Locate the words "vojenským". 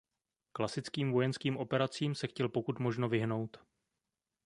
1.11-1.57